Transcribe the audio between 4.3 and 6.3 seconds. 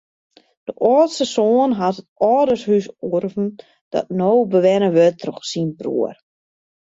bewenne wurdt troch syn broer.